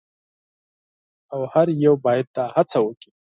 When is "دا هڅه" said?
2.35-2.77